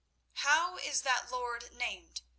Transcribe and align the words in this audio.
"How 0.37 0.77
is 0.79 1.01
that 1.01 1.29
lord 1.31 1.69
named?" 1.73 2.21